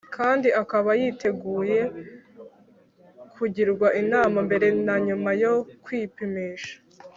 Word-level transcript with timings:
kandi 0.15 0.47
akaba 0.61 0.89
yiteguye 0.99 1.79
kugirwa 3.35 3.87
inama 4.01 4.37
mbere 4.47 4.67
na 4.85 4.95
nyuma 5.05 5.29
yo 5.41 5.53
kwipimisha. 5.83 6.75